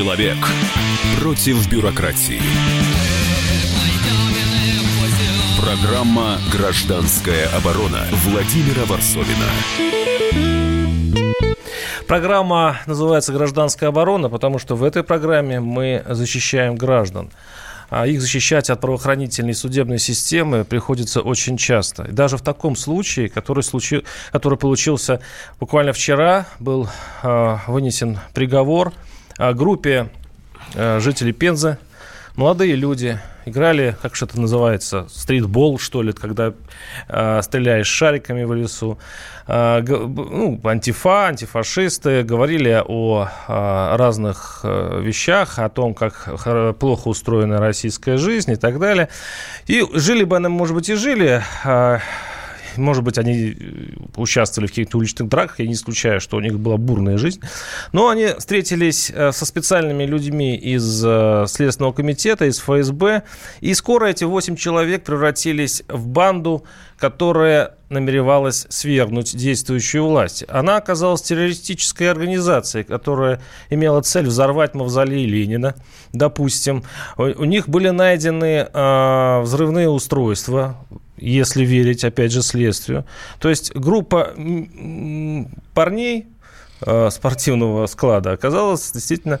[0.00, 0.38] Человек
[1.20, 2.40] против бюрократии.
[5.60, 9.44] Программа «Гражданская оборона» Владимира Варсовина.
[12.06, 17.30] Программа называется «Гражданская оборона», потому что в этой программе мы защищаем граждан.
[17.90, 22.04] А их защищать от правоохранительной и судебной системы приходится очень часто.
[22.04, 24.02] И даже в таком случае, который, случи...
[24.32, 25.20] который получился
[25.58, 26.88] буквально вчера, был
[27.22, 28.94] э, вынесен приговор
[29.54, 30.10] группе
[30.74, 31.78] э, жителей Пензы,
[32.36, 36.52] молодые люди, играли, как что это называется, стритбол, что ли, когда
[37.08, 38.98] э, стреляешь шариками в лесу.
[39.46, 46.28] Э, ну, антифа, антифашисты говорили о э, разных э, вещах, о том, как
[46.78, 49.08] плохо устроена российская жизнь и так далее.
[49.66, 51.42] И жили бы они, может быть, и жили...
[51.64, 51.98] Э,
[52.76, 56.58] может быть, они э, участвовали в каких-то уличных драках, я не исключаю, что у них
[56.58, 57.40] была бурная жизнь.
[57.92, 63.22] Но они встретились э, со специальными людьми из э, Следственного комитета, из ФСБ,
[63.60, 66.64] и скоро эти восемь человек превратились в банду,
[66.98, 70.44] которая намеревалась свергнуть действующую власть.
[70.48, 75.74] Она оказалась террористической организацией, которая имела цель взорвать мавзолей Ленина,
[76.12, 76.84] допустим.
[77.16, 80.76] У них были найдены э, взрывные устройства,
[81.20, 83.04] если верить, опять же, следствию.
[83.38, 84.34] То есть группа
[85.74, 86.26] парней
[86.80, 89.40] э, спортивного склада оказалась действительно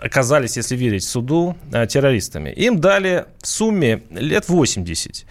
[0.00, 2.50] оказались, если верить суду, э, террористами.
[2.50, 5.26] Им дали в сумме лет 80.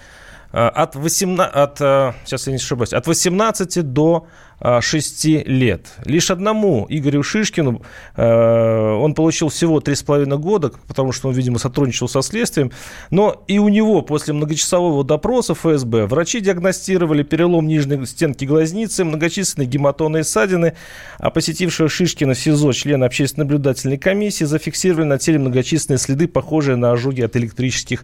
[0.51, 1.77] Э, от, 18, от,
[2.25, 4.27] сейчас я не ошибаюсь, от 18 до
[4.61, 5.87] 6 лет.
[6.05, 7.81] Лишь одному Игорю Шишкину
[8.15, 12.71] э, он получил всего 3,5 года, потому что он, видимо, сотрудничал со следствием.
[13.09, 19.67] Но и у него после многочасового допроса ФСБ врачи диагностировали перелом нижней стенки глазницы, многочисленные
[19.67, 20.75] гематоны и ссадины,
[21.17, 26.75] а посетившего Шишкина в СИЗО члена общественной наблюдательной комиссии зафиксировали на теле многочисленные следы, похожие
[26.75, 28.03] на ожоги от электрических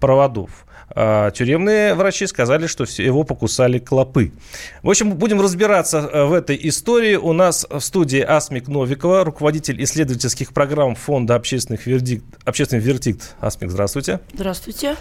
[0.00, 0.66] проводов.
[0.94, 4.32] А, тюремные врачи сказали, что его покусали клопы.
[4.82, 7.16] В общем, будем разбираться э, в этой истории.
[7.16, 13.34] У нас в студии Асмик Новикова, руководитель исследовательских программ Фонда общественных вердикт, общественный вердикт.
[13.40, 14.20] Асмик, здравствуйте.
[14.34, 14.96] Здравствуйте.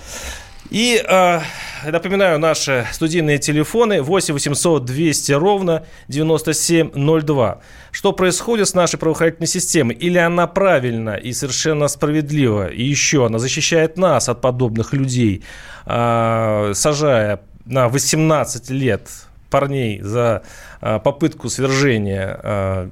[0.72, 1.42] И э,
[1.86, 7.60] напоминаю, наши студийные телефоны 8 800 200 ровно 9702.
[7.92, 9.96] Что происходит с нашей правоохранительной системой?
[9.96, 15.44] Или она правильно и совершенно справедливо, и еще она защищает нас от подобных людей,
[15.86, 19.10] э, сажая на 18 лет
[19.52, 20.42] парней за
[20.80, 22.90] а, попытку свержения а,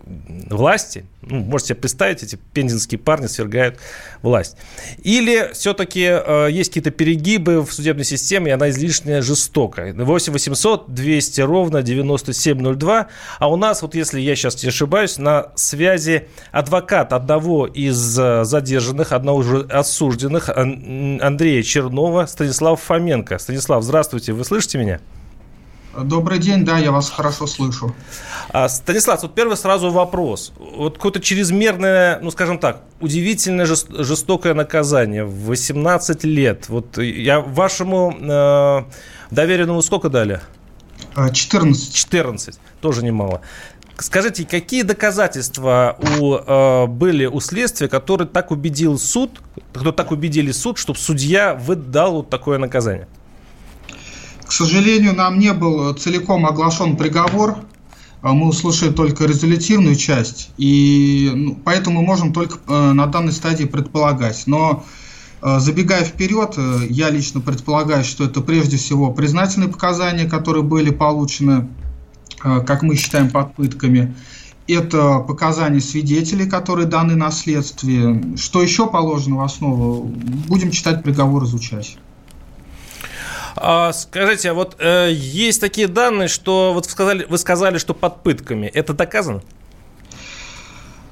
[0.50, 3.80] власти, ну, можете себе представить, эти пензенские парни свергают
[4.22, 4.58] власть.
[5.02, 9.94] Или все-таки а, есть какие-то перегибы в судебной системе, и она излишне жестокая.
[9.94, 13.08] 8 800 200 ровно 9702.
[13.40, 19.14] А у нас, вот если я сейчас не ошибаюсь, на связи адвокат одного из задержанных,
[19.14, 23.40] одного уже осужденных, Андрея Чернова, Станислав Фоменко.
[23.40, 25.00] Станислав, здравствуйте, вы слышите меня?
[25.98, 27.96] Добрый день, да, я вас хорошо слышу.
[28.50, 30.54] А, Станислав, вот первый сразу вопрос.
[30.58, 35.26] Вот какое-то чрезмерное, ну, скажем так, удивительное жестокое наказание.
[35.26, 36.70] 18 лет.
[36.70, 38.84] Вот я вашему э,
[39.32, 40.42] доверенному сколько дали?
[41.34, 41.94] 14.
[41.94, 43.42] 14, тоже немало.
[43.98, 49.42] Скажите, какие доказательства у, э, были у следствия, которые так убедил суд,
[49.74, 53.08] кто так убедили суд, чтобы судья выдал вот такое наказание?
[54.50, 57.58] К сожалению, нам не был целиком оглашен приговор,
[58.24, 63.32] а мы услышали только резолютивную часть, и ну, поэтому мы можем только э, на данной
[63.32, 64.42] стадии предполагать.
[64.48, 64.84] Но
[65.44, 70.90] э, забегая вперед, э, я лично предполагаю, что это прежде всего признательные показания, которые были
[70.90, 71.70] получены,
[72.40, 74.16] как мы считаем, под пытками.
[74.68, 78.36] Это показания свидетелей, которые даны на следствие.
[78.36, 80.06] Что еще положено в основу?
[80.48, 82.00] Будем читать приговор, изучать.
[83.56, 88.24] А, скажите, а вот э, есть такие данные, что вот сказали, вы сказали, что под
[88.24, 88.68] пытками.
[88.68, 89.42] Это доказано?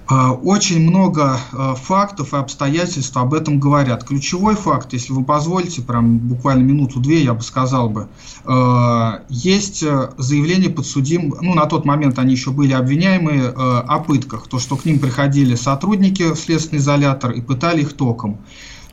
[0.09, 4.05] А, очень много а, фактов и обстоятельств об этом говорят.
[4.05, 8.07] Ключевой факт, если вы позволите, прям буквально минуту-две, я бы сказал бы,
[8.45, 9.83] а, есть
[10.17, 14.85] заявление подсудим, ну, на тот момент они еще были обвиняемые о пытках, то, что к
[14.85, 18.39] ним приходили сотрудники в следственный изолятор и пытали их током.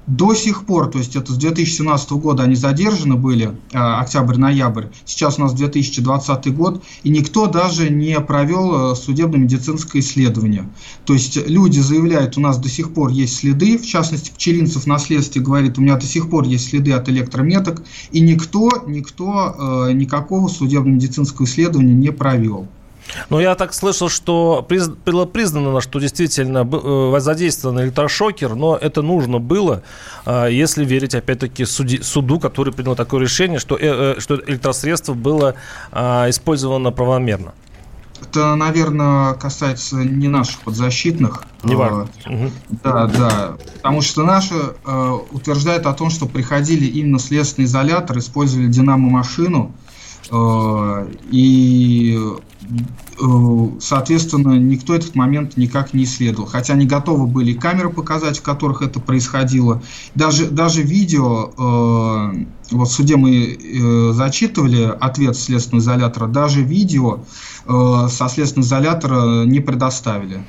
[0.06, 5.38] До сих пор, то есть это с 2017 года они задержаны были, а, октябрь-ноябрь, сейчас
[5.38, 10.68] у нас 2020 год, и никто даже не провел э, судебно-медицинское исследование.
[11.06, 14.98] То есть люди заявляют, у нас до сих пор есть следы, в частности, Пчелинцев на
[14.98, 19.92] следствии говорит, у меня до сих пор есть следы от электрометок, и никто, никто э,
[19.92, 22.68] никакого судебно-медицинского исследования не провел.
[23.30, 29.02] Ну, я так слышал, что приз, было признано, что действительно э, задействован электрошокер, но это
[29.02, 29.82] нужно было,
[30.26, 35.14] э, если верить, опять-таки, суди, суду, который принял такое решение, что, э, э что электросредство
[35.14, 35.54] было
[35.92, 37.52] э, использовано правомерно.
[38.22, 41.44] Это, наверное, касается не наших подзащитных.
[41.62, 42.08] Не важно.
[42.24, 42.48] Э,
[42.82, 43.56] да, да.
[43.76, 49.72] Потому что наши э, утверждают о том, что приходили именно следственный изолятор, использовали динамо-машину,
[50.32, 52.18] и
[53.20, 56.46] Э, соответственно, никто этот момент никак не исследовал.
[56.46, 59.82] Хотя они готовы были камеры показать, в которых это происходило.
[60.14, 67.18] Даже, даже видео, э, вот в суде мы э, зачитывали ответ следственного изолятора, даже видео
[67.18, 67.20] э,
[67.66, 70.44] со следственного изолятора не предоставили.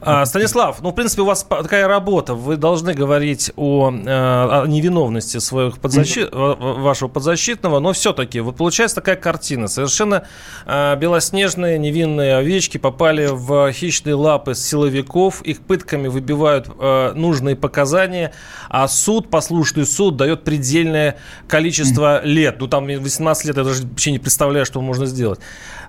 [0.00, 2.34] А, Станислав, ну, в принципе, у вас такая работа.
[2.34, 6.30] Вы должны говорить о, э, о невиновности своих подзащит...
[6.32, 9.68] вашего подзащитного, но все-таки вот получается такая картина.
[9.68, 10.24] Совершенно
[10.66, 18.32] э, белоснежные невинные овечки попали в хищные лапы силовиков, их пытками выбивают э, нужные показания,
[18.68, 21.16] а суд, послушный суд, дает предельное
[21.48, 22.56] количество лет.
[22.60, 25.40] Ну, там 18 лет, я даже вообще не представляю, что можно сделать.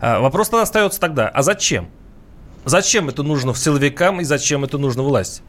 [0.01, 1.87] Э, вопрос тогда остается тогда, а зачем?
[2.63, 5.41] Зачем это нужно силовикам и зачем это нужно власти?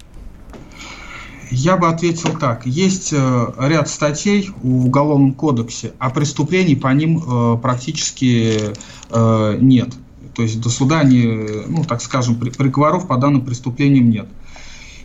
[1.50, 2.64] Я бы ответил так.
[2.64, 8.72] Есть э, ряд статей в Уголовном кодексе, а преступлений по ним э, практически
[9.10, 9.90] э, нет.
[10.34, 14.28] То есть до суда, не, ну, так скажем, приговоров по данным преступлениям нет.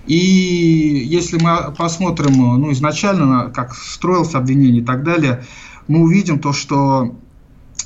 [0.05, 5.43] И если мы посмотрим ну, изначально, как строилось обвинение и так далее,
[5.87, 7.15] мы увидим то, что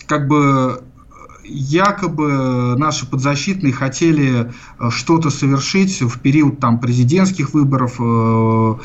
[0.07, 0.83] как бы
[1.47, 8.75] якобы наши подзащитные хотели э, что-то совершить в период там, президентских выборов, э,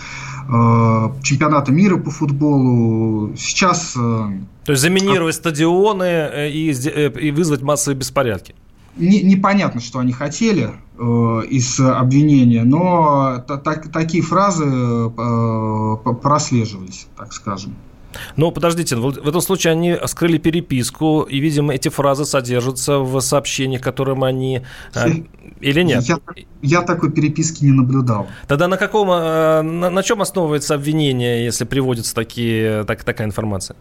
[0.48, 3.34] э, чемпионата мира по футболу.
[3.36, 3.92] Сейчас...
[3.92, 5.38] То есть заминировать а...
[5.38, 8.54] стадионы и, и вызвать массовые беспорядки?
[8.96, 17.32] Не, непонятно, что они хотели э, из обвинения, но так, такие фразы э, прослеживались, так
[17.32, 17.74] скажем.
[18.36, 23.82] Ну, подождите, в этом случае они скрыли переписку, и, видимо, эти фразы содержатся в сообщениях,
[23.82, 24.62] которым они...
[24.94, 25.08] Э,
[25.60, 26.02] или нет?
[26.04, 26.18] Я,
[26.62, 28.26] я такой переписки не наблюдал.
[28.46, 29.10] Тогда на каком...
[29.10, 33.76] Э, на, на чем основывается обвинение, если приводится такие, так, такая информация?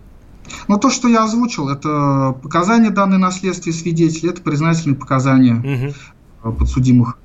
[0.67, 5.93] Ну, то, что я озвучил, это показания данные на следствии свидетелей, это признательные показания
[6.43, 6.53] угу.
[6.57, 7.17] подсудимых.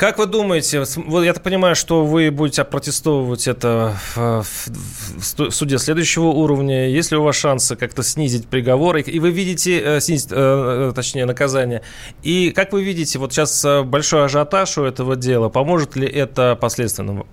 [0.00, 5.50] Как вы думаете, вот я так понимаю, что вы будете протестовывать это в, в, в
[5.50, 6.88] суде следующего уровня.
[6.88, 9.02] Есть ли у вас шансы как-то снизить приговоры?
[9.02, 11.82] И вы видите, э, снизить, э, точнее, наказание.
[12.22, 15.50] И как вы видите, вот сейчас э, большой ажиотаж у этого дела.
[15.50, 17.26] Поможет ли это последственным,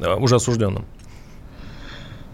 [0.00, 0.86] уже осужденным?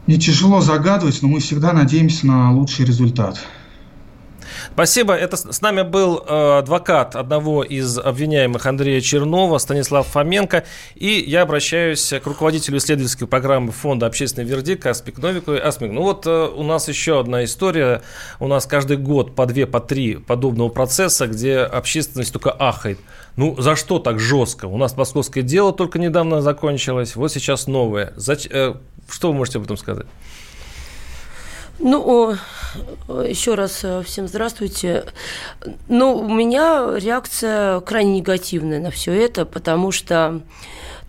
[0.07, 3.41] Мне тяжело загадывать, но мы всегда надеемся на лучший результат.
[4.81, 5.13] Спасибо.
[5.13, 10.65] Это с нами был э, адвокат одного из обвиняемых Андрея Чернова, Станислав Фоменко.
[10.95, 15.61] И я обращаюсь к руководителю исследовательской программы Фонда «Общественный вердикт» Аспик Новиковой.
[15.61, 18.01] Аспик, ну вот э, у нас еще одна история.
[18.39, 22.99] У нас каждый год по две, по три подобного процесса, где общественность только ахает.
[23.37, 24.65] Ну, за что так жестко?
[24.65, 28.15] У нас московское дело только недавно закончилось, вот сейчас новое.
[28.17, 28.47] Зач...
[28.51, 28.77] Э,
[29.11, 30.07] что вы можете об этом сказать?
[31.83, 32.37] Ну,
[33.09, 35.07] еще раз э, всем здравствуйте.
[35.89, 40.43] Ну, у меня реакция крайне негативная на все это, потому что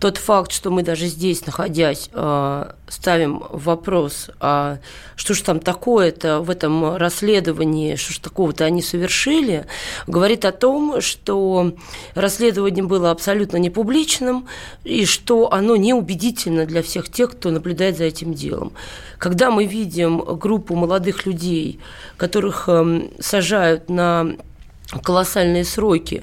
[0.02, 4.78] тот факт, что мы даже здесь, находясь, э, ставим вопрос, а
[5.14, 9.66] что же там такое-то в этом расследовании, что же такого-то они совершили,
[10.08, 11.72] говорит о том, что
[12.16, 14.48] расследование было абсолютно непубличным
[14.82, 18.72] и что оно неубедительно для всех тех, кто наблюдает за этим делом.
[19.18, 21.80] Когда мы видим группу молодых людей,
[22.16, 24.36] которых эм, сажают на
[25.02, 26.22] колоссальные сроки,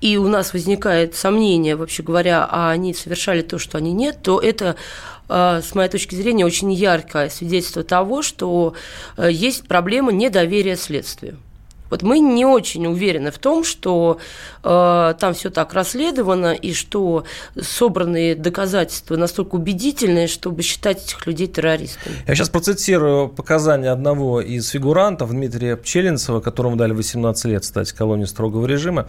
[0.00, 4.40] и у нас возникает сомнение, вообще говоря, а они совершали то, что они нет, то
[4.40, 4.76] это
[5.28, 8.74] э, с моей точки зрения, очень яркое свидетельство того, что
[9.16, 11.38] э, есть проблема недоверия следствию.
[11.88, 14.18] Вот мы не очень уверены в том, что
[14.62, 17.24] там все так расследовано и что
[17.60, 22.16] собранные доказательства настолько убедительные, чтобы считать этих людей террористами.
[22.26, 28.28] Я сейчас процитирую показания одного из фигурантов, Дмитрия Пчелинцева, которому дали 18 лет стать колонией
[28.28, 29.08] строгого режима.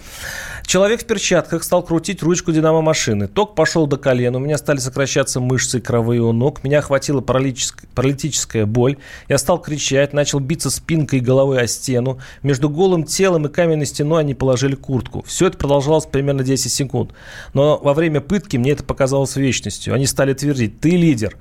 [0.66, 3.28] Человек в перчатках стал крутить ручку динамо-машины.
[3.28, 8.66] Ток пошел до колена, у меня стали сокращаться мышцы кровые у ног, меня охватила паралитическая
[8.66, 8.98] боль.
[9.28, 12.20] Я стал кричать, начал биться спинкой и головой о стену.
[12.42, 15.24] Между голым телом и каменной стеной они положили куртку.
[15.28, 17.12] Все это продолжалось примерно 10 секунд.
[17.54, 19.94] Но во время пытки мне это показалось вечностью.
[19.94, 21.38] Они стали твердить, ты лидер.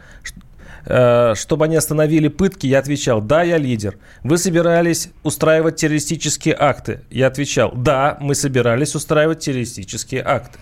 [0.85, 3.99] э, чтобы они остановили пытки, я отвечал, да, я лидер.
[4.25, 7.03] Вы собирались устраивать террористические акты?
[7.11, 10.59] Я отвечал, да, мы собирались устраивать террористические акты.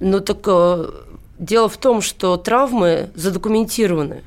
[0.00, 0.90] Ну так э,
[1.38, 4.22] дело в том, что травмы задокументированы.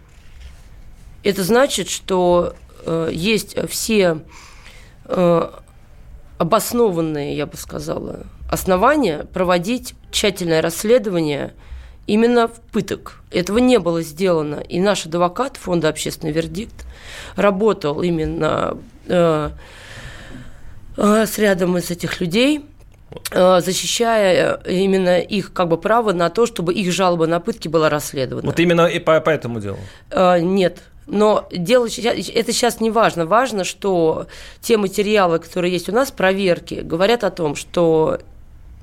[1.23, 4.21] Это значит, что э, есть все
[5.05, 5.51] э,
[6.37, 11.53] обоснованные, я бы сказала, основания проводить тщательное расследование
[12.07, 13.21] именно в пыток.
[13.31, 14.55] Этого не было сделано.
[14.55, 16.85] И наш адвокат Фонда «Общественный вердикт»
[17.35, 19.49] работал именно э,
[20.97, 22.65] э, с рядом из этих людей,
[23.31, 27.89] э, защищая именно их как бы право на то, чтобы их жалоба на пытки была
[27.89, 28.47] расследована.
[28.47, 29.79] Вот именно и по, по этому делу?
[30.11, 30.81] Э, нет.
[31.07, 33.25] Но дело, это сейчас не важно.
[33.25, 34.27] Важно, что
[34.61, 38.19] те материалы, которые есть у нас, проверки, говорят о том, что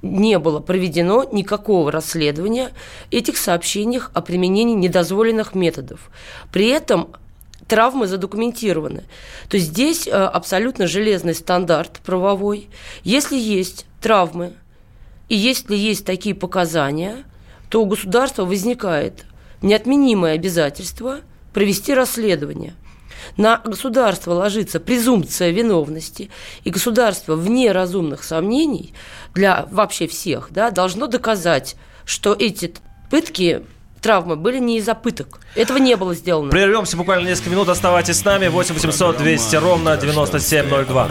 [0.03, 2.73] не было проведено никакого расследования
[3.11, 6.11] этих сообщениях о применении недозволенных методов.
[6.53, 7.15] При этом
[7.69, 9.05] травмы задокументированы.
[9.49, 12.69] То есть здесь э, абсолютно железный стандарт правовой.
[13.05, 14.53] Если есть травмы,
[15.29, 17.25] и если есть такие показания,
[17.71, 19.25] то у государства возникает
[19.63, 21.21] неотменимое обязательство
[21.55, 22.75] провести расследование.
[23.37, 26.31] На государство ложится презумпция виновности,
[26.65, 28.95] и государство вне разумных сомнений
[29.35, 32.75] для вообще всех да, должно доказать, что эти
[33.11, 33.63] пытки
[34.03, 35.41] травмы были не из-за пыток.
[35.55, 36.51] Этого не было сделано.
[36.51, 37.69] Прервемся буквально несколько минут.
[37.69, 38.49] Оставайтесь с нами.
[38.49, 41.09] 8 800 200 ровно 9702.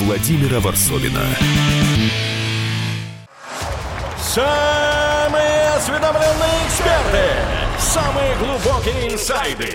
[0.00, 1.20] Владимира Варсовина.
[4.20, 7.62] Самые осведомленные эксперты.
[7.78, 9.74] Самые глубокие инсайды.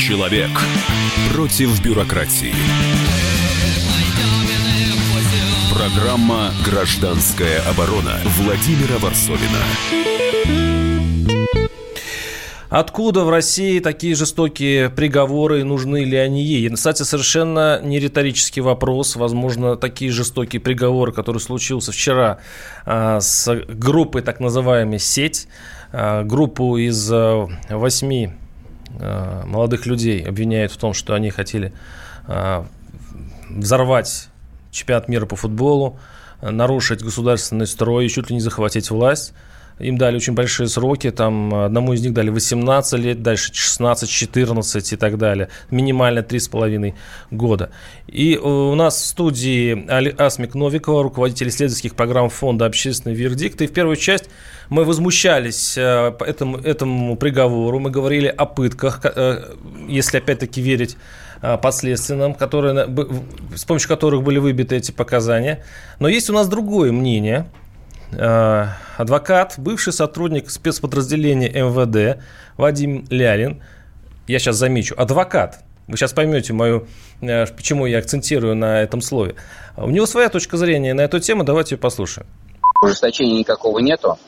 [0.00, 0.50] Человек
[1.32, 2.54] против бюрократии.
[5.74, 9.62] Программа «Гражданская оборона» Владимира Варсовина.
[12.68, 16.68] Откуда в России такие жестокие приговоры, нужны ли они ей?
[16.70, 19.16] кстати, совершенно не риторический вопрос.
[19.16, 22.38] Возможно, такие жестокие приговоры, которые случился вчера
[22.84, 25.48] а, с группой так называемой «Сеть»,
[25.92, 28.32] группу из а, восьми
[28.98, 31.72] а, молодых людей обвиняют в том, что они хотели
[33.48, 34.28] взорвать
[34.72, 35.96] чемпионат мира по футболу,
[36.42, 39.32] нарушить государственный строй и чуть ли не захватить власть.
[39.78, 44.92] Им дали очень большие сроки, там одному из них дали 18 лет, дальше 16, 14
[44.92, 45.48] и так далее.
[45.70, 46.94] Минимально 3,5
[47.30, 47.70] года.
[48.06, 49.86] И у нас в студии
[50.18, 53.60] Асмик Новикова, руководитель исследовательских программ фонда «Общественный вердикт».
[53.60, 54.30] И в первую часть
[54.70, 59.54] мы возмущались э, этому, этому приговору, мы говорили о пытках, э,
[59.88, 60.96] если опять-таки верить
[61.42, 62.88] э, последственным, которые,
[63.54, 65.62] с помощью которых были выбиты эти показания.
[65.98, 67.65] Но есть у нас другое мнение– Э,
[68.12, 72.22] адвокат, бывший сотрудник спецподразделения МВД
[72.56, 73.62] Вадим Лялин.
[74.26, 75.60] Я сейчас замечу, адвокат.
[75.88, 76.86] Вы сейчас поймете мою,
[77.20, 79.36] э, почему я акцентирую на этом слове.
[79.76, 82.26] У него своя точка зрения на эту тему, давайте ее послушаем.
[82.82, 84.18] Ужесточения никакого нету,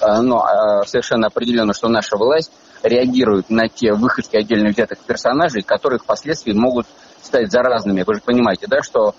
[0.00, 0.46] э, но
[0.86, 2.52] совершенно определенно, что наша власть
[2.82, 6.86] реагирует на те выходки отдельно взятых персонажей, которые впоследствии могут
[7.22, 8.04] стать заразными.
[8.06, 9.12] Вы же понимаете, да, что э,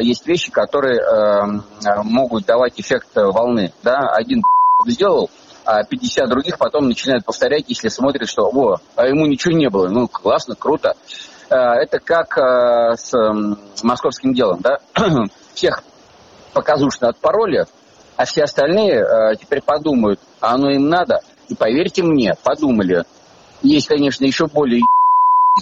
[0.00, 3.72] есть вещи, которые э, могут давать эффект волны.
[3.82, 3.98] Да?
[4.12, 4.42] Один
[4.86, 5.30] сделал,
[5.64, 9.88] а 50 других потом начинают повторять, если смотрят, что «О, а ему ничего не было».
[9.88, 10.94] Ну, классно, круто.
[11.50, 14.60] Э, это как э, с э, московским делом.
[14.60, 14.78] Да?
[15.54, 15.82] Всех
[16.52, 17.66] показушно отпороли,
[18.16, 21.20] а все остальные э, теперь подумают, а оно им надо.
[21.48, 23.04] И поверьте мне, подумали.
[23.62, 24.82] Есть, конечно, еще более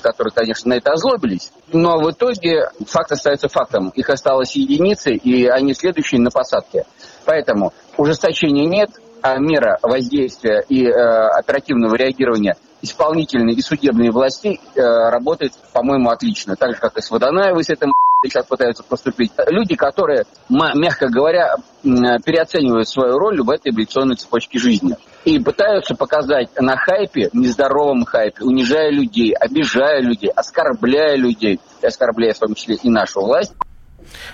[0.03, 1.53] которые, конечно, на это озлобились.
[1.73, 3.91] Но в итоге факт остается фактом.
[3.91, 6.85] Их осталось единицы, и они следующие на посадке.
[7.25, 8.91] Поэтому ужесточения нет,
[9.23, 16.57] а мера воздействия и э, оперативного реагирования исполнительной и судебной власти э, работает, по-моему, отлично.
[16.57, 17.93] Так же, как и с Водонаевой с этим
[18.29, 19.33] сейчас пытаются поступить.
[19.49, 24.97] Люди, которые, мягко говоря, переоценивают свою роль в этой эволюционной цепочке жизни.
[25.25, 32.35] И пытаются показать на хайпе, нездоровом хайпе, унижая людей, обижая людей, оскорбляя людей, и оскорбляя
[32.35, 33.53] в том числе и нашу власть.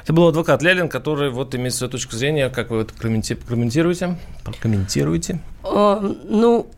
[0.02, 2.48] Это был адвокат Лялин, который вот имеет свою точку зрения.
[2.50, 4.18] Как вы это комментируете?
[4.44, 5.40] Прокомментируете?
[5.62, 6.70] А, ну,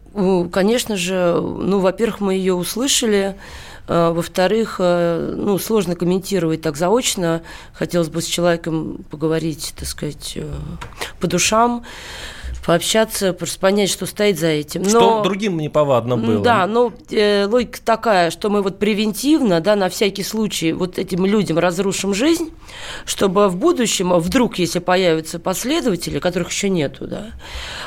[0.53, 3.37] Конечно же, ну, во-первых, мы ее услышали,
[4.11, 7.43] во-вторых, э, ну, сложно комментировать так заочно.
[7.75, 10.49] Хотелось бы с человеком поговорить, так сказать, э,
[11.21, 11.85] по душам
[12.65, 14.83] пообщаться, просто понять, что стоит за этим.
[14.83, 16.43] Но, что другим неповадно было.
[16.43, 21.27] Да, но э, логика такая, что мы вот превентивно, да, на всякий случай вот этим
[21.27, 22.53] людям разрушим жизнь,
[23.05, 27.33] чтобы в будущем, вдруг, если появятся последователи, которых еще нету, да,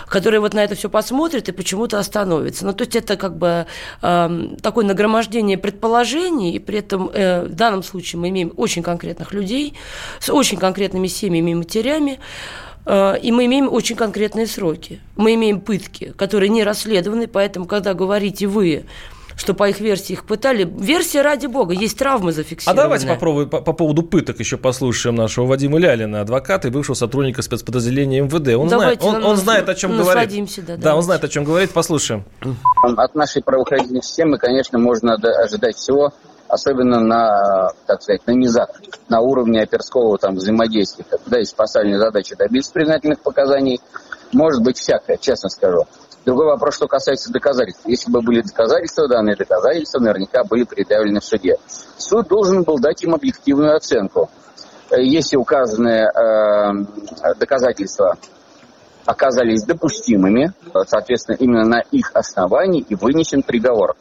[0.07, 2.65] которые вот на это все посмотрят и почему-то остановятся.
[2.65, 3.67] Ну, то есть это как бы
[4.01, 9.33] э, такое нагромождение предположений, и при этом э, в данном случае мы имеем очень конкретных
[9.33, 9.73] людей
[10.19, 12.19] с очень конкретными семьями и матерями,
[12.87, 15.01] и мы имеем очень конкретные сроки.
[15.15, 18.85] Мы имеем пытки, которые не расследованы, поэтому, когда говорите вы,
[19.37, 20.63] что по их версии их пытали.
[20.63, 22.81] Версия, ради бога, есть травмы зафиксированные.
[22.81, 26.95] А давайте попробуем по, по поводу пыток еще послушаем нашего Вадима Лялина, адвоката и бывшего
[26.95, 28.55] сотрудника спецподразделения МВД.
[28.55, 30.49] Он, знает, он, он знает, о чем говорит.
[30.65, 31.71] Да, да, он знает, о чем говорит.
[31.71, 32.23] Послушаем.
[32.83, 36.13] От нашей правоохранительной системы, конечно, можно ожидать всего,
[36.47, 38.69] особенно на, так сказать, на низах,
[39.09, 43.81] на уровне оперского там, взаимодействия, когда есть спасальные задачи добиться признательных показаний,
[44.31, 45.85] может быть всякое, честно скажу.
[46.25, 47.85] Другой вопрос, что касается доказательств.
[47.85, 51.57] Если бы были доказательства, данные доказательства наверняка были предъявлены в суде.
[51.97, 54.29] Суд должен был дать им объективную оценку.
[54.91, 58.17] Если указанные э, доказательства
[59.05, 60.51] оказались допустимыми,
[60.87, 63.95] соответственно, именно на их основании и вынесен приговор.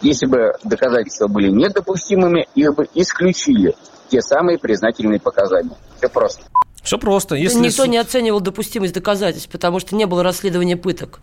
[0.00, 3.74] Если бы доказательства были недопустимыми, их бы исключили
[4.08, 5.76] те самые признательные показания.
[5.98, 6.42] Все просто.
[6.82, 7.34] Все просто.
[7.34, 7.88] Если Никто суд...
[7.88, 11.20] не оценивал допустимость доказательств, потому что не было расследования пыток.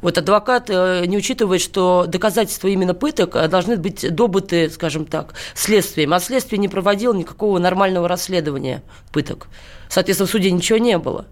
[0.00, 5.34] Вот адвокат э, не учитывает, что доказательства именно пыток э, должны быть добыты, скажем так,
[5.54, 6.12] следствием.
[6.12, 9.48] А следствие не проводило никакого нормального расследования пыток.
[9.88, 11.26] Соответственно, в суде ничего не было.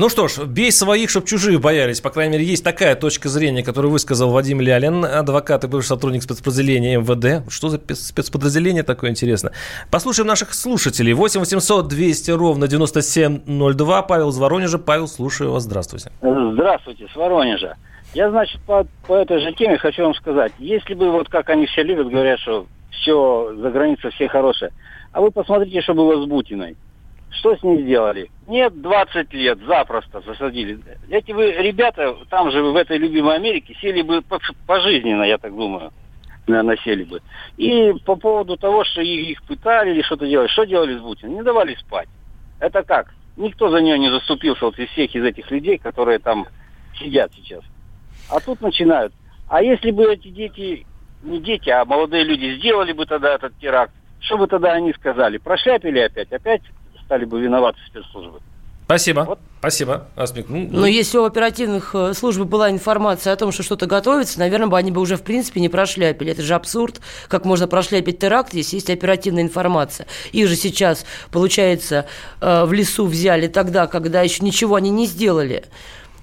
[0.00, 2.00] Ну что ж, бей своих, чтобы чужие боялись.
[2.00, 6.22] По крайней мере, есть такая точка зрения, которую высказал Вадим Лялин, адвокат и бывший сотрудник
[6.22, 7.52] спецподразделения МВД.
[7.52, 9.52] Что за спецподразделение такое интересно?
[9.90, 11.12] Послушаем наших слушателей.
[11.12, 14.02] 8 800 200 ровно 9702.
[14.04, 14.78] Павел из Воронежа.
[14.78, 15.64] Павел, слушаю вас.
[15.64, 16.10] Здравствуйте.
[16.22, 17.76] Здравствуйте, с Воронежа.
[18.14, 20.54] Я, значит, по, по этой же теме хочу вам сказать.
[20.58, 24.70] Если бы, вот как они все любят, говорят, что все за границей все хорошее.
[25.12, 26.78] А вы посмотрите, что было с Бутиной.
[27.30, 28.30] Что с ней сделали?
[28.48, 30.80] Нет, 20 лет запросто засадили.
[31.08, 34.22] Эти вы ребята, там же в этой любимой Америке, сели бы
[34.66, 35.92] пожизненно, я так думаю,
[36.46, 37.20] наверное, сели бы.
[37.56, 41.34] И по поводу того, что их пытали или что-то делали, что делали с Бутиным?
[41.36, 42.08] Не давали спать.
[42.58, 43.14] Это как?
[43.36, 46.46] Никто за нее не заступился вот из всех из этих людей, которые там
[46.98, 47.62] сидят сейчас.
[48.28, 49.12] А тут начинают.
[49.48, 50.84] А если бы эти дети,
[51.22, 55.38] не дети, а молодые люди сделали бы тогда этот теракт, что бы тогда они сказали?
[55.38, 56.32] Прошляпили опять?
[56.32, 56.62] Опять
[57.10, 58.38] стали бы виноваты спецслужбы.
[58.84, 59.20] Спасибо.
[59.20, 59.38] Вот.
[59.58, 60.46] Спасибо, Асмик.
[60.48, 60.86] Ну, Но ну.
[60.86, 64.92] если у оперативных э, служб была информация о том, что что-то готовится, наверное, бы они
[64.92, 66.30] бы уже, в принципе, не прошляпили.
[66.30, 67.00] Это же абсурд.
[67.28, 70.06] Как можно прошляпить теракт, если есть оперативная информация?
[70.30, 72.06] Их же сейчас, получается,
[72.40, 75.64] э, в лесу взяли тогда, когда еще ничего они не сделали.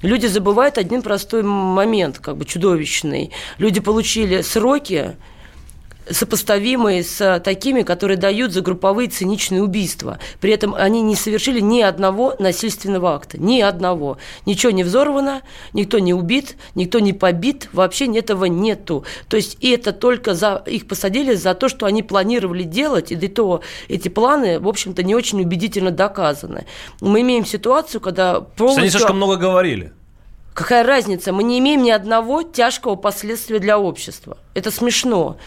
[0.02, 3.32] Люди забывают один простой момент, как бы чудовищный.
[3.58, 5.16] Люди получили сроки,
[6.10, 10.20] сопоставимые с такими, которые дают за групповые циничные убийства.
[10.40, 13.40] При этом они не совершили ни одного насильственного акта.
[13.40, 14.18] Ни одного.
[14.46, 15.42] Ничего не взорвано,
[15.74, 19.06] никто не убит, никто не побит, вообще этого нету.
[19.28, 23.16] То есть и это только за их посадили за то, что они планировали делать, и
[23.16, 26.66] до того эти планы, в общем-то, не очень убедительно доказаны.
[27.02, 28.82] Мы имеем ситуацию, когда полностью...
[28.82, 29.94] Они слишком много говорили.
[30.54, 31.34] Какая разница?
[31.34, 34.38] Мы не имеем ни одного тяжкого последствия для общества.
[34.56, 35.38] Это смешно.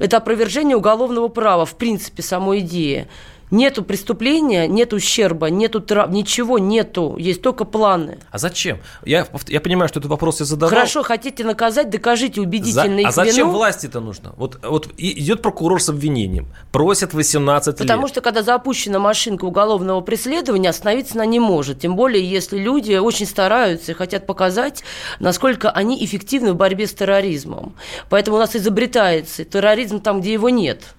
[0.00, 3.06] Это опровержение уголовного права, в принципе, самой идеи.
[3.50, 8.18] Нету преступления, нет ущерба, нету трав, ничего нету, есть только планы.
[8.30, 8.78] А зачем?
[9.04, 10.70] Я, я понимаю, что этот вопрос я задавал.
[10.70, 13.00] Хорошо, хотите наказать, докажите убедительно За...
[13.00, 13.50] их А зачем вину.
[13.50, 14.32] власти это нужно?
[14.36, 17.78] Вот, вот идет прокурор с обвинением, просит 18 лет.
[17.78, 21.80] Потому что когда запущена машинка уголовного преследования, остановиться она не может.
[21.80, 24.84] Тем более, если люди очень стараются и хотят показать,
[25.18, 27.74] насколько они эффективны в борьбе с терроризмом.
[28.08, 30.94] Поэтому у нас изобретается терроризм там, где его нет.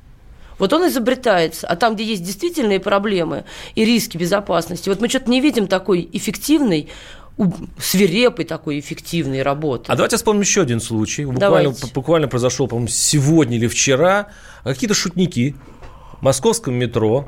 [0.62, 5.32] Вот он изобретается, а там, где есть действительные проблемы и риски безопасности, вот мы что-то
[5.32, 6.88] не видим такой эффективной
[7.80, 9.92] свирепой такой эффективной работы.
[9.92, 11.26] А давайте вспомним еще один случай.
[11.26, 14.28] Буквально, буквально произошел, по-моему, сегодня или вчера.
[14.64, 15.56] Какие-то шутники
[16.20, 17.28] в московском метро,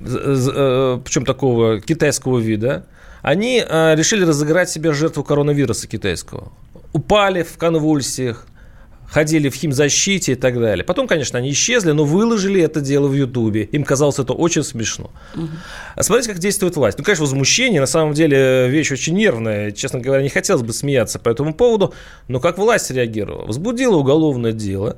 [0.00, 2.86] э, причем такого китайского вида,
[3.20, 6.52] они э, решили разыграть себе жертву коронавируса китайского.
[6.94, 8.46] Упали в конвульсиях,
[9.12, 10.84] ходили в химзащите и так далее.
[10.84, 13.64] Потом, конечно, они исчезли, но выложили это дело в Ютубе.
[13.64, 15.10] Им казалось это очень смешно.
[15.36, 15.48] Угу.
[16.00, 16.98] Смотрите, как действует власть.
[16.98, 19.70] Ну, конечно, возмущение, на самом деле, вещь очень нервная.
[19.70, 21.92] Честно говоря, не хотелось бы смеяться по этому поводу.
[22.28, 23.44] Но как власть реагировала?
[23.44, 24.96] Возбудила уголовное дело,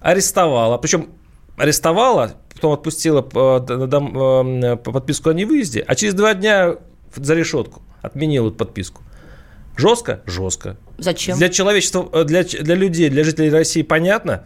[0.00, 0.78] арестовала.
[0.78, 1.08] Причем
[1.56, 6.76] арестовала, потом отпустила по, по подписку о невыезде, а через два дня
[7.16, 9.02] за решетку отменила эту подписку.
[9.76, 10.20] Жестко?
[10.26, 10.76] Жестко.
[10.98, 11.38] Зачем?
[11.38, 14.44] Для человечества, э, для, для людей, для жителей России понятно?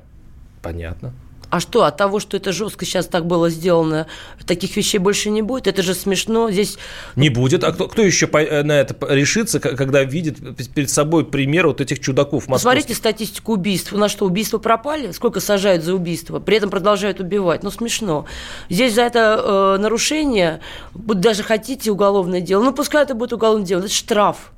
[0.61, 1.13] Понятно.
[1.53, 4.07] А что, от того, что это жестко сейчас так было сделано,
[4.47, 5.67] таких вещей больше не будет?
[5.67, 6.51] Это же смешно.
[6.51, 6.79] Здесь...
[7.15, 7.63] Не будет.
[7.63, 10.39] А кто, кто еще э, на это решится, когда видит
[10.75, 13.93] перед собой пример вот этих чудаков Посмотрите статистику убийств.
[13.93, 15.11] У нас что, убийства пропали?
[15.11, 16.41] Сколько сажают за убийство?
[16.41, 17.63] При этом продолжают убивать.
[17.63, 18.25] Ну, смешно.
[18.71, 20.61] Здесь за это э, нарушение,
[20.95, 24.53] даже хотите уголовное дело, ну, пускай это будет уголовное дело, это штраф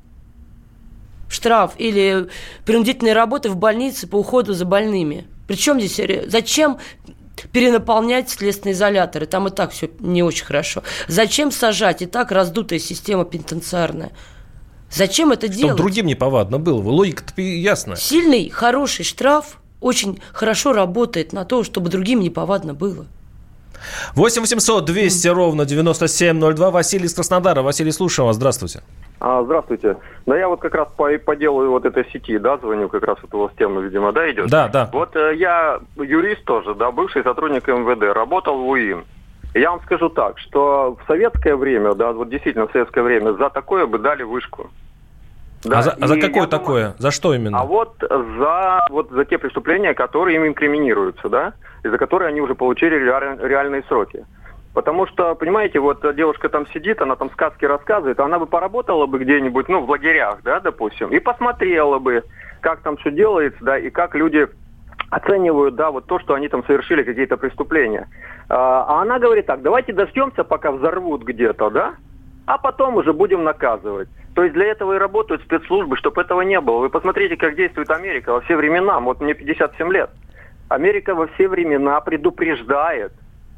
[1.28, 2.28] штраф или
[2.64, 5.26] принудительные работы в больнице по уходу за больными.
[5.46, 6.78] Причем здесь, зачем
[7.52, 9.26] перенаполнять следственные изоляторы?
[9.26, 10.82] Там и так все не очень хорошо.
[11.08, 12.02] Зачем сажать?
[12.02, 14.12] И так раздутая система пенитенциарная.
[14.90, 15.76] Зачем это Чтобы делать?
[15.76, 16.80] другим неповадно было.
[16.80, 17.96] Логика-то ясна.
[17.96, 23.06] Сильный, хороший штраф очень хорошо работает на то, чтобы другим неповадно было.
[24.14, 26.70] 8 800 200 ровно 9702.
[26.70, 27.62] Василий из Краснодара.
[27.62, 28.36] Василий, слушаем вас.
[28.36, 28.82] Здравствуйте.
[29.20, 29.96] А, здравствуйте.
[30.26, 33.18] Да я вот как раз по, по делу вот этой сети, да, звоню, как раз
[33.22, 34.48] вот у вас тема, видимо, да, идет?
[34.48, 34.90] Да, да.
[34.92, 39.04] Вот э, я юрист тоже, да, бывший сотрудник МВД, работал в УИН.
[39.54, 43.50] Я вам скажу так, что в советское время, да, вот действительно в советское время за
[43.50, 44.70] такое бы дали вышку.
[45.62, 46.82] Да, а за, а за какое такое?
[46.82, 47.60] Думаю, за что именно?
[47.60, 52.40] А вот за, вот за те преступления, которые им инкриминируются, да, и за которые они
[52.40, 54.26] уже получили реальные сроки.
[54.74, 59.20] Потому что, понимаете, вот девушка там сидит, она там сказки рассказывает, она бы поработала бы
[59.20, 62.24] где-нибудь, ну, в лагерях, да, допустим, и посмотрела бы,
[62.60, 64.48] как там все делается, да, и как люди
[65.10, 68.08] оценивают, да, вот то, что они там совершили какие-то преступления.
[68.48, 71.94] А, а она говорит так, давайте дождемся, пока взорвут где-то, да,
[72.46, 74.08] а потом уже будем наказывать.
[74.34, 76.78] То есть для этого и работают спецслужбы, чтобы этого не было.
[76.80, 78.98] Вы посмотрите, как действует Америка во все времена.
[78.98, 80.10] Вот мне 57 лет.
[80.68, 83.12] Америка во все времена предупреждает,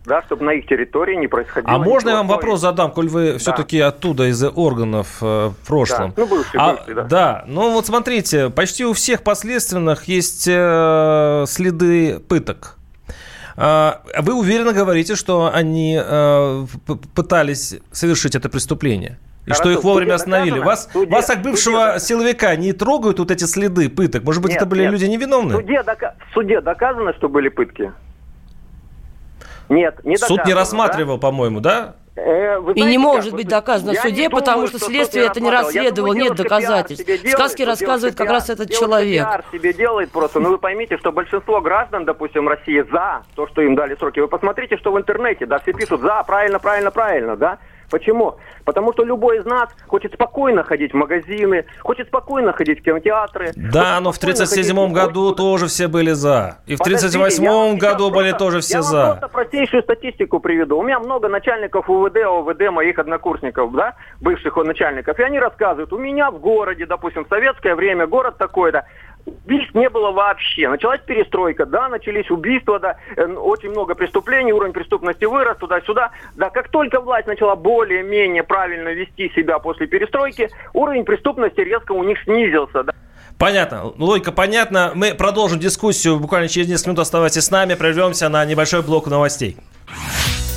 [0.07, 1.75] да, чтобы на их территории не происходило.
[1.75, 3.39] А можно я вам вопрос задам, коль вы да.
[3.39, 6.13] все-таки оттуда из органов э, в прошлом?
[6.17, 7.03] Да, ну бывший, а, бывший, да.
[7.03, 12.77] Да, ну вот смотрите, почти у всех последственных есть э, следы пыток.
[13.57, 16.67] А, вы уверенно говорите, что они э,
[17.15, 19.19] пытались совершить это преступление?
[19.47, 20.59] И Хорошо, что их вовремя остановили.
[20.59, 24.25] Вас, суде, вас, как бывшего суде, силовика, не трогают вот эти следы пыток?
[24.25, 24.93] Может быть, нет, это были нет.
[24.93, 25.57] люди невиновные?
[25.57, 27.93] В суде, дока- в суде доказано, что были пытки?
[29.69, 30.37] Нет, не доказано.
[30.37, 31.21] Суд не рассматривал, да?
[31.21, 31.95] по-моему, да?
[32.17, 33.37] Э, знаете, и не может как?
[33.37, 37.05] быть доказано в суде, потому думаю, что, что следствие это не расследовало, думаю, нет доказательств.
[37.05, 39.27] Делает, Сказки рассказывает как раз этот человек.
[39.27, 40.41] Пиар себе делает просто.
[40.41, 44.21] Но ну, вы поймите, что большинство граждан, допустим, России за то, что им дали сроки.
[44.21, 47.59] Вы посмотрите, что в интернете, да, все пишут за, правильно, правильно, правильно, да.
[47.91, 48.37] Почему?
[48.65, 53.53] Потому что любой из нас хочет спокойно ходить в магазины, хочет спокойно ходить в кинотеатры.
[53.55, 55.37] Да, но в 37-м году в...
[55.37, 56.59] тоже все были за.
[56.67, 58.97] И в 38-м году были просто, тоже все я за.
[58.97, 60.79] Я просто простейшую статистику приведу.
[60.79, 65.19] У меня много начальников УВД, ОВД, моих однокурсников, да, бывших начальников.
[65.19, 68.85] И они рассказывают, у меня в городе, допустим, в советское время город такой-то,
[69.27, 70.69] Убийств не было вообще.
[70.69, 76.13] Началась перестройка, да, начались убийства, да, э, очень много преступлений, уровень преступности вырос туда-сюда.
[76.37, 82.05] Да, как только власть начала более-менее правильно вести себя после перестройки, уровень преступности резко у
[82.05, 82.93] них снизился, да.
[83.39, 83.93] Понятно.
[83.99, 84.93] Логика понятна.
[84.95, 87.01] Мы продолжим дискуссию буквально через несколько минут.
[87.01, 87.75] Оставайтесь с нами.
[87.75, 89.57] Прервемся на небольшой блок новостей.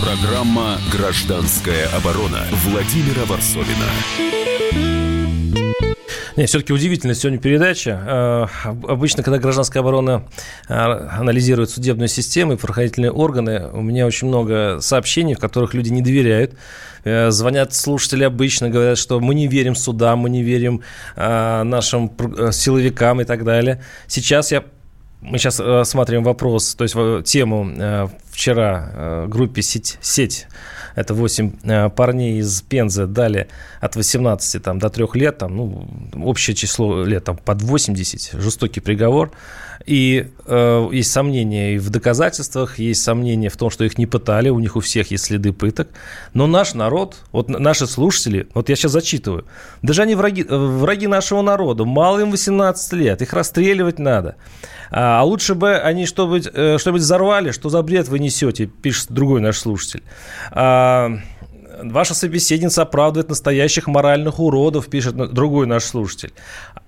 [0.00, 3.86] Программа «Гражданская оборона» Владимира Варсовина.
[6.36, 7.98] Не, все-таки удивительная сегодня передача.
[8.06, 8.46] Э,
[8.86, 10.28] обычно, когда гражданская оборона
[10.68, 15.88] э, анализирует судебную систему и правоохранительные органы, у меня очень много сообщений, в которых люди
[15.88, 16.52] не доверяют.
[17.04, 20.82] Э, звонят слушатели обычно, говорят, что мы не верим судам, мы не верим
[21.16, 22.12] нашим
[22.52, 23.82] силовикам и так далее.
[24.06, 24.62] Сейчас я
[25.26, 26.94] мы сейчас рассматриваем вопрос, то есть
[27.28, 30.46] тему вчера э, группе «Сеть», «Сеть»
[30.96, 33.48] это 8 э, парней из Пензы дали
[33.80, 35.86] от 18 там, до 3 лет, там, ну,
[36.24, 39.30] общее число лет там, под 80, жестокий приговор.
[39.84, 44.48] И э, есть сомнения и в доказательствах, есть сомнения в том, что их не пытали,
[44.48, 45.88] у них у всех есть следы пыток.
[46.32, 49.44] Но наш народ, вот наши слушатели, вот я сейчас зачитываю,
[49.82, 54.36] даже они враги, э, враги нашего народа, мало им 18 лет, их расстреливать надо.
[54.90, 59.08] А, а лучше бы они что-нибудь, э, что-нибудь взорвали, что за бред вы несете, пишет
[59.10, 60.02] другой наш слушатель.
[60.50, 60.85] А,
[61.82, 66.32] ваша собеседница оправдывает настоящих моральных уродов, пишет другой наш слушатель.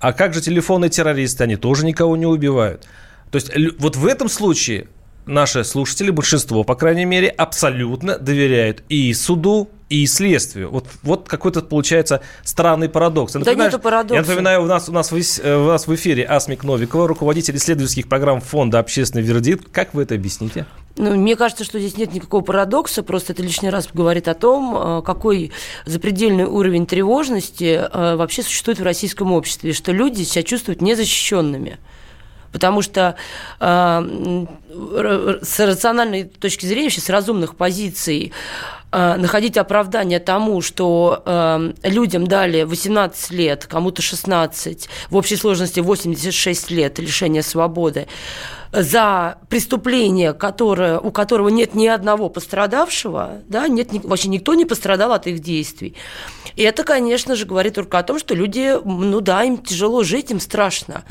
[0.01, 1.45] А как же телефонные террористы?
[1.45, 2.87] Они тоже никого не убивают.
[3.31, 4.89] То есть вот в этом случае
[5.27, 10.71] наши слушатели, большинство, по крайней мере, абсолютно доверяют и суду, и следствию.
[10.71, 13.35] Вот, вот какой-то получается странный парадокс.
[13.35, 14.15] Я да нету парадокса.
[14.15, 17.57] Я напоминаю, у нас, у, нас в, э, у нас в эфире Асмик Новикова, руководитель
[17.57, 19.69] исследовательских программ фонда «Общественный вердикт».
[19.73, 20.67] Как вы это объясните?
[20.97, 24.99] Ну, мне кажется, что здесь нет никакого парадокса, просто это лишний раз говорит о том,
[24.99, 25.53] э, какой
[25.87, 31.79] запредельный уровень тревожности э, вообще существует в российском обществе, что люди себя чувствуют незащищенными.
[32.53, 33.17] Потому что
[33.61, 34.47] э,
[35.43, 38.33] с рациональной точки зрения, с разумных позиций,
[38.91, 46.71] находить оправдание тому, что э, людям дали 18 лет, кому-то 16, в общей сложности 86
[46.71, 48.07] лет лишения свободы,
[48.73, 55.13] за преступление, которое, у которого нет ни одного пострадавшего, да, нет, вообще никто не пострадал
[55.13, 55.95] от их действий.
[56.57, 60.31] И это, конечно же, говорит только о том, что люди, ну да, им тяжело жить,
[60.31, 61.05] им страшно.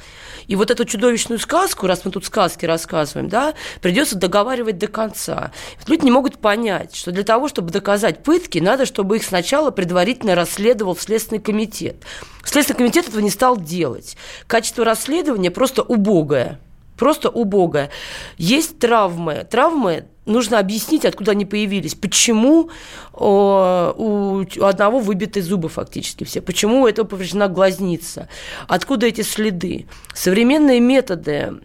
[0.47, 5.51] И вот эту чудовищную сказку, раз мы тут сказки рассказываем, да, придется договаривать до конца.
[5.87, 10.35] Люди не могут понять, что для того, чтобы доказать пытки, надо, чтобы их сначала предварительно
[10.35, 11.95] расследовал Следственный комитет.
[12.43, 14.17] Следственный комитет этого не стал делать.
[14.47, 16.59] Качество расследования просто убогое
[16.97, 17.89] просто убогое.
[18.37, 19.47] Есть травмы.
[19.49, 21.95] Травмы нужно объяснить, откуда они появились.
[21.95, 22.69] Почему
[23.13, 26.41] о, у одного выбиты зубы фактически все.
[26.41, 28.27] Почему у этого повреждена глазница.
[28.67, 29.87] Откуда эти следы.
[30.13, 31.59] Современные методы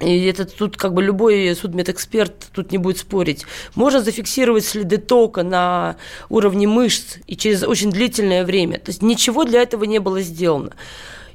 [0.00, 3.46] и это тут как бы любой судмедэксперт тут не будет спорить.
[3.74, 5.96] Можно зафиксировать следы тока на
[6.28, 8.78] уровне мышц и через очень длительное время.
[8.78, 10.72] То есть ничего для этого не было сделано.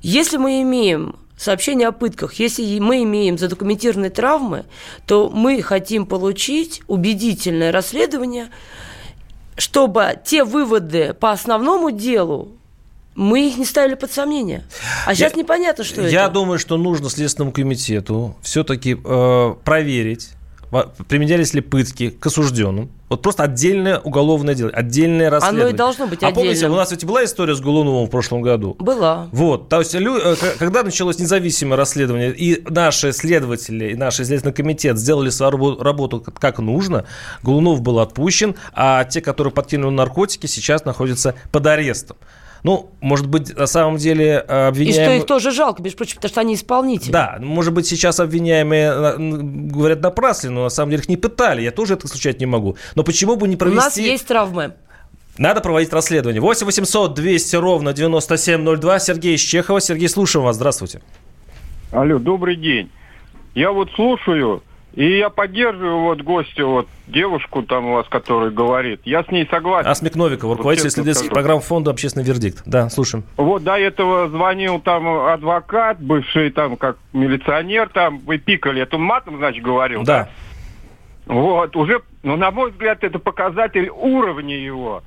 [0.02, 2.36] Если мы имеем сообщение о пытках.
[2.36, 4.66] Если мы имеем задокументированные травмы,
[5.06, 8.50] то мы хотим получить убедительное расследование,
[9.58, 12.54] чтобы те выводы по основному делу
[13.16, 14.64] мы их не ставили под сомнение.
[15.06, 16.16] А сейчас я, непонятно, что я это.
[16.16, 20.32] Я думаю, что нужно Следственному комитету все-таки э, проверить,
[21.08, 22.90] применялись ли пытки к осужденным.
[23.10, 25.66] Вот просто отдельное уголовное дело, отдельное расследование.
[25.66, 26.34] Оно и должно быть отдельным.
[26.34, 28.76] А помните, у нас ведь была история с Голуновым в прошлом году?
[28.80, 29.28] Была.
[29.32, 34.98] Вот, то есть э, когда началось независимое расследование, и наши следователи, и наш следственный комитет
[34.98, 37.06] сделали свою работу как нужно,
[37.44, 42.18] Голунов был отпущен, а те, которые подкинули наркотики, сейчас находятся под арестом.
[42.64, 44.90] Ну, может быть, на самом деле обвиняемые...
[44.90, 47.12] И что их тоже жалко, между прочим, потому что они исполнители.
[47.12, 51.62] Да, может быть, сейчас обвиняемые э, говорят напрасно, но на самом деле их не пытали.
[51.62, 52.78] Я тоже это исключать не могу.
[52.96, 53.80] Но почему бы не провести...
[53.80, 54.76] У нас есть травмы.
[55.38, 56.42] Надо проводить расследование.
[56.42, 59.00] 8 800 200 ровно 9702.
[59.00, 59.82] Сергей из Чехова.
[59.82, 60.56] Сергей, слушаем вас.
[60.56, 61.02] Здравствуйте.
[61.92, 62.90] Алло, добрый день.
[63.56, 64.64] Я вот слушаю
[64.94, 69.02] и я поддерживаю вот гостя, вот девушку там у вас, которая говорит.
[69.06, 69.90] Я с ней согласен.
[69.90, 72.62] Асмик Новиков, руководитель вот исследовательских программ фонда «Общественный вердикт».
[72.66, 73.24] Да, слушаем.
[73.36, 79.38] Вот до этого звонил там адвокат, бывший там как милиционер, там вы пикали, это матом,
[79.38, 80.30] значит, говорил, да?
[81.26, 81.34] да?
[81.34, 85.04] Вот, уже, ну, на мой взгляд, это показатель уровня его.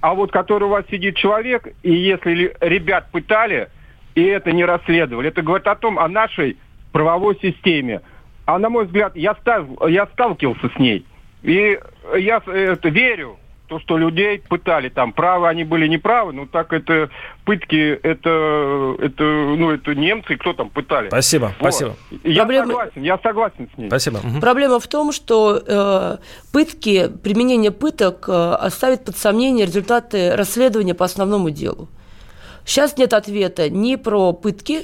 [0.00, 3.68] А вот который у вас сидит человек, и если ребят пытали,
[4.14, 6.56] и это не расследовали, это говорит о том, о нашей
[6.90, 8.00] правовой системе
[8.54, 11.06] а на мой взгляд, я, став, я сталкивался с ней.
[11.42, 11.78] И
[12.16, 17.08] я это, верю, то, что людей пытали там, правы они были неправы, ну так это
[17.44, 21.06] пытки, это, это, ну, это немцы, кто там пытали.
[21.08, 21.72] Спасибо, вот.
[21.72, 21.96] спасибо.
[22.24, 22.66] Я Проблема...
[22.66, 23.86] согласен, я согласен с ней.
[23.86, 24.18] Спасибо.
[24.40, 26.16] Проблема в том, что э,
[26.52, 31.88] пытки, применение пыток э, оставит под сомнение результаты расследования по основному делу.
[32.64, 34.82] Сейчас нет ответа ни про пытки,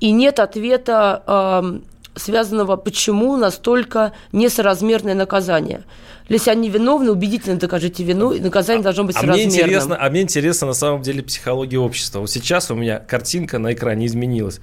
[0.00, 1.80] и нет ответа э,
[2.18, 5.84] связанного, почему настолько несоразмерное наказание.
[6.28, 9.52] Если они виновны, убедительно докажите вину, и наказание должно быть а соразмерным.
[9.52, 12.20] Мне интересно, а мне интересно на самом деле психология общества.
[12.20, 14.60] Вот сейчас у меня картинка на экране изменилась.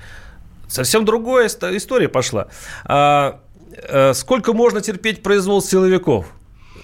[0.68, 2.48] Совсем другая история пошла.
[2.86, 3.40] А,
[3.90, 6.28] а, сколько можно терпеть произвол силовиков?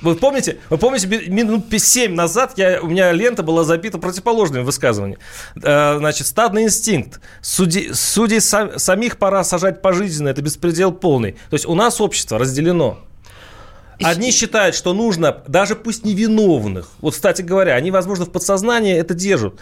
[0.02, 5.22] Вы помните, вы помните, минут 7 назад я, у меня лента была забита противоположными высказываниями.
[5.62, 7.22] Э, значит, стадный инстинкт.
[7.42, 10.30] Суди, судей сам, самих пора сажать пожизненно.
[10.30, 11.34] Это беспредел полный.
[11.34, 13.00] То есть у нас общество разделено.
[14.04, 19.14] Одни считают, что нужно, даже пусть невиновных, вот, кстати говоря, они, возможно, в подсознании это
[19.14, 19.56] держат,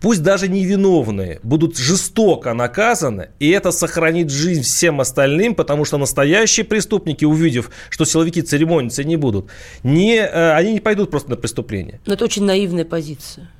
[0.00, 6.64] пусть даже невиновные будут жестоко наказаны, и это сохранит жизнь всем остальным, потому что настоящие
[6.64, 9.46] преступники, увидев, что силовики церемониться не будут,
[9.82, 12.00] не, э, они не пойдут просто на преступление.
[12.06, 13.50] Но это очень наивная позиция,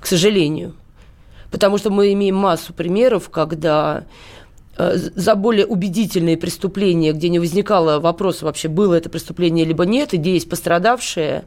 [0.00, 0.74] к сожалению.
[1.50, 4.04] Потому что мы имеем массу примеров, когда
[4.76, 10.16] за более убедительные преступления, где не возникало вопроса вообще, было это преступление либо нет, и
[10.16, 11.44] где есть пострадавшие,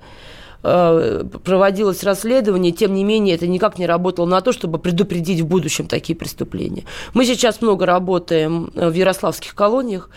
[0.63, 5.47] э, проводилось расследование, тем не менее это никак не работало на то, чтобы предупредить в
[5.47, 6.83] будущем такие преступления.
[7.13, 10.09] Мы сейчас много работаем в ярославских колониях,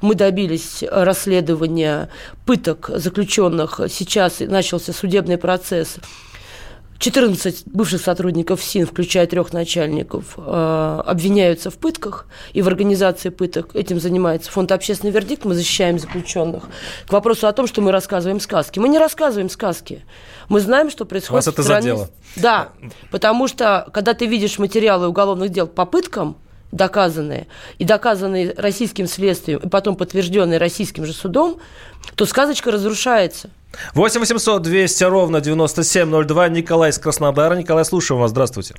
[0.00, 2.08] мы добились расследования
[2.46, 5.98] пыток заключенных, сейчас начался судебный процесс
[7.04, 13.76] 14 бывших сотрудников СИН, включая трех начальников, э, обвиняются в пытках и в организации пыток.
[13.76, 15.44] Этим занимается фонд «Общественный вердикт».
[15.44, 16.64] Мы защищаем заключенных.
[17.06, 18.78] К вопросу о том, что мы рассказываем сказки.
[18.78, 20.02] Мы не рассказываем сказки.
[20.48, 21.82] Мы знаем, что происходит Вас это в стране.
[21.82, 22.10] задело?
[22.36, 22.70] Да,
[23.10, 26.38] потому что, когда ты видишь материалы уголовных дел по пыткам,
[26.72, 31.58] доказанные, и доказанные российским следствием, и потом подтвержденные российским же судом,
[32.16, 33.50] то сказочка разрушается.
[33.94, 36.48] 8 800 200 ровно 9702.
[36.48, 37.54] Николай из Краснодара.
[37.54, 38.30] Николай, слушаем вас.
[38.30, 38.74] Здравствуйте.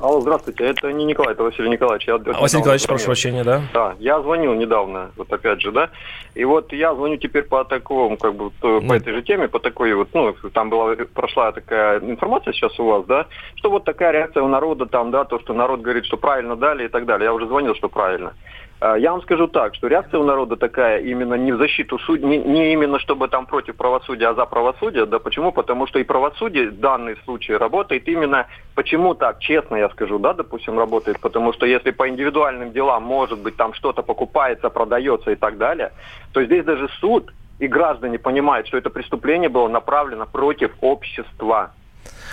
[0.00, 0.64] Алло, здравствуйте.
[0.64, 2.08] Это не Николай, это Василий Николаевич.
[2.08, 3.60] Я а, Василий Николаевич, прошу прощения, да?
[3.74, 5.90] Да, я звонил недавно, вот опять же, да.
[6.34, 8.94] И вот я звоню теперь по такому, как бы, по ну.
[8.94, 13.04] этой же теме, по такой вот, ну, там была, прошла такая информация сейчас у вас,
[13.04, 13.26] да,
[13.56, 16.86] что вот такая реакция у народа там, да, то, что народ говорит, что правильно дали
[16.86, 17.26] и так далее.
[17.26, 18.32] Я уже звонил, что правильно.
[18.80, 22.22] А, я вам скажу так, что реакция у народа такая именно не в защиту суд,
[22.22, 25.04] не, не именно чтобы там против правосудия, а за правосудие.
[25.04, 25.52] Да почему?
[25.52, 30.32] Потому что и правосудие в данный случай работает именно почему так, честно я скажу, да,
[30.32, 31.20] допустим, работает.
[31.20, 35.92] Потому что если по индивидуальным делам, может быть, там что-то покупается, продается и так далее,
[36.32, 41.72] то здесь даже суд и граждане понимают, что это преступление было направлено против общества.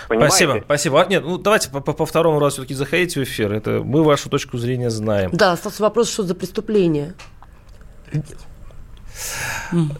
[0.08, 0.36] Понимаете?
[0.36, 1.02] Спасибо, спасибо.
[1.02, 3.52] А, нет, ну давайте по, по, по второму разу все-таки заходите в эфир.
[3.52, 5.30] Это мы вашу точку зрения знаем.
[5.32, 7.14] Да, остался вопрос, что за преступление.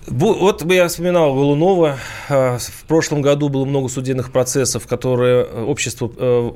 [0.06, 1.98] Вот я вспоминал Голунова.
[2.28, 6.50] А, в прошлом году было много судебных процессов, которые э, обществу э,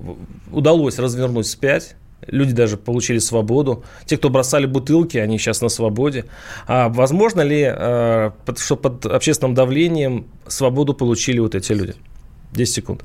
[0.50, 1.96] удалось развернуть вспять.
[2.26, 3.84] Люди даже получили свободу.
[4.06, 6.24] Те, кто бросали бутылки, они сейчас на свободе.
[6.66, 11.94] А возможно ли, э, что под общественным давлением свободу получили вот эти люди?
[12.52, 13.04] 10 секунд.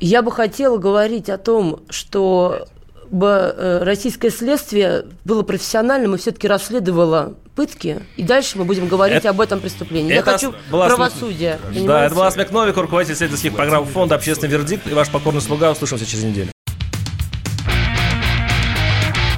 [0.00, 2.66] Я бы хотела говорить о том, что
[3.10, 9.18] бы э, российское следствие было профессиональным и все-таки расследовало пытки, и дальше мы будем говорить
[9.18, 10.14] это, об этом преступлении.
[10.14, 11.58] Я хочу была правосудия.
[11.74, 11.86] См...
[11.86, 15.70] Да, это была Асмек Новик, руководитель исследовательских программ фонда «Общественный вердикт» и ваш покорный слуга.
[15.72, 16.50] Услышимся через неделю.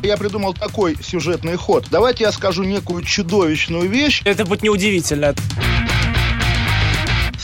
[0.04, 1.86] Я придумал такой сюжетный ход.
[1.90, 4.22] Давайте я скажу некую чудовищную вещь.
[4.24, 5.34] Это будет неудивительно